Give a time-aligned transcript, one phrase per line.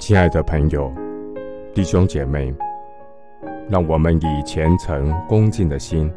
[0.00, 0.90] 亲爱的朋友、
[1.74, 2.52] 弟兄姐妹，
[3.68, 6.10] 让我们以虔诚恭敬的心，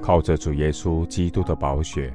[0.00, 2.12] 靠着主耶稣基督的宝血，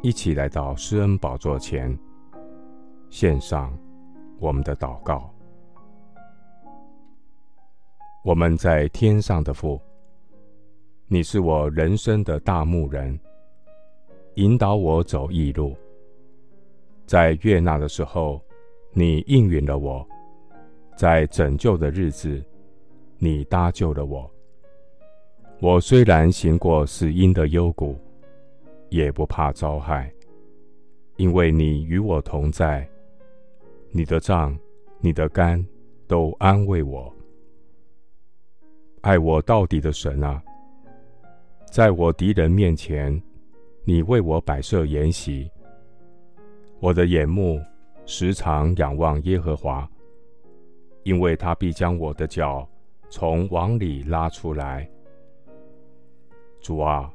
[0.00, 1.98] 一起来到施恩宝座前，
[3.10, 3.76] 献上
[4.38, 5.28] 我们的祷告。
[8.22, 9.78] 我们在天上的父，
[11.08, 13.18] 你是我人生的大牧人，
[14.36, 15.76] 引导我走义路。
[17.06, 18.40] 在悦纳的时候，
[18.94, 20.06] 你应允了我；
[20.94, 22.44] 在拯救的日子，
[23.16, 24.30] 你搭救了我。
[25.60, 27.98] 我虽然行过死荫的幽谷，
[28.90, 30.12] 也不怕遭害，
[31.16, 32.86] 因为你与我同在。
[33.90, 34.58] 你的杖、
[35.00, 35.64] 你的竿
[36.06, 37.10] 都安慰我。
[39.00, 40.42] 爱我到底的神啊，
[41.70, 43.22] 在我敌人面前，
[43.84, 45.50] 你为我摆设筵席。
[46.78, 47.58] 我的眼目。
[48.04, 49.88] 时常仰望耶和华，
[51.04, 52.68] 因为他必将我的脚
[53.08, 54.88] 从网里拉出来。
[56.60, 57.12] 主啊，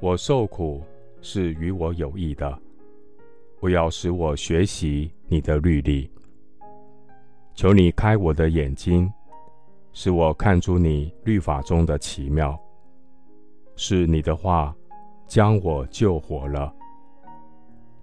[0.00, 0.82] 我受苦
[1.20, 2.58] 是与我有益的，
[3.58, 6.10] 不要使我学习你的律例。
[7.54, 9.10] 求你开我的眼睛，
[9.92, 12.58] 使我看出你律法中的奇妙。
[13.76, 14.74] 是你的话
[15.26, 16.72] 将我救活了。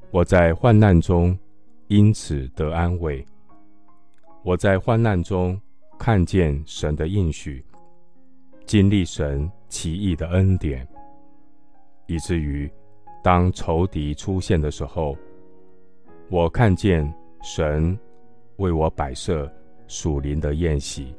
[0.10, 1.38] 我在患难中。
[1.92, 3.22] 因此得安慰。
[4.44, 5.60] 我在患难中
[6.00, 7.62] 看见神的应许，
[8.66, 10.88] 经历神奇异的恩典，
[12.08, 12.72] 以至于
[13.22, 15.18] 当仇敌出现的时候，
[16.30, 18.00] 我看见神
[18.56, 19.52] 为我摆设
[19.86, 21.14] 属灵的宴席。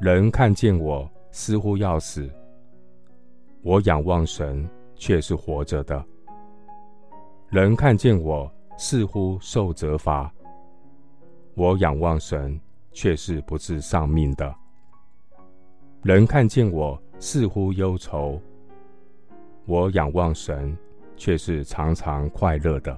[0.00, 2.26] 人看见我似乎要死，
[3.60, 6.02] 我仰望神却是活着的。
[7.50, 10.30] 人看见我似乎受责罚，
[11.54, 12.60] 我仰望神
[12.92, 14.54] 却是不致丧命的。
[16.02, 18.38] 人看见我似乎忧愁，
[19.64, 20.76] 我仰望神
[21.16, 22.94] 却是常常快乐的。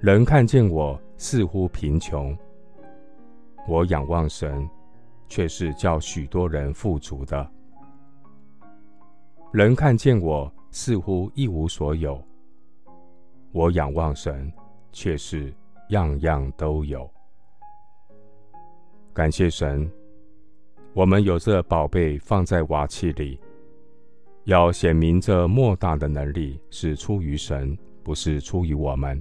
[0.00, 2.36] 人看见我似乎贫穷，
[3.68, 4.68] 我仰望神
[5.28, 7.48] 却是叫许多人富足的。
[9.52, 12.20] 人看见我似乎一无所有。
[13.52, 14.52] 我仰望神，
[14.92, 15.52] 却是
[15.88, 17.10] 样样都有。
[19.12, 19.90] 感谢神，
[20.92, 23.40] 我们有这宝贝放在瓦器里，
[24.44, 29.20] 要显明这莫大的能力是出于神，不是出于我们。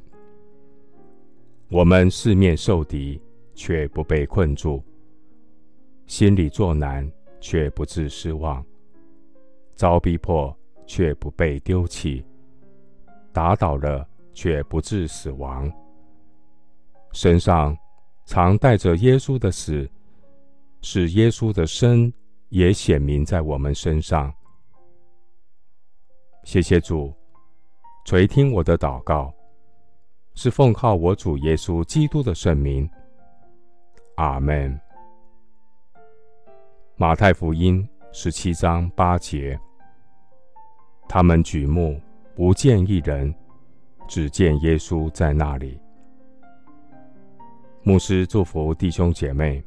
[1.70, 3.20] 我们四面受敌，
[3.56, 4.84] 却不被困住；
[6.06, 7.10] 心里作难，
[7.40, 8.64] 却不致失望；
[9.74, 10.56] 遭逼迫，
[10.86, 12.24] 却不被丢弃；
[13.34, 14.08] 打倒了。
[14.38, 15.68] 却不致死亡。
[17.12, 17.76] 身上
[18.28, 19.90] 常带着耶稣的死，
[20.84, 22.14] 使耶稣的生
[22.50, 24.32] 也显明在我们身上。
[26.44, 27.12] 谢谢主
[28.06, 29.34] 垂听我的祷告，
[30.36, 32.88] 是奉靠我主耶稣基督的圣名。
[34.18, 34.80] 阿门。
[36.96, 39.60] 马太福音十七章八节，
[41.10, 42.00] 他们举目
[42.36, 43.34] 不见一人。
[44.08, 45.80] 只见耶稣在那里。
[47.84, 49.64] 牧师祝福弟兄姐妹，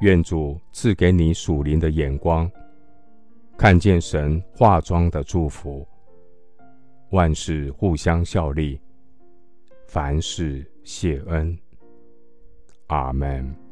[0.00, 2.50] 愿主赐给你属灵的眼光，
[3.56, 5.86] 看见神化妆的祝福，
[7.10, 8.80] 万事互相效力，
[9.86, 11.56] 凡事谢恩。
[12.88, 13.67] 阿门。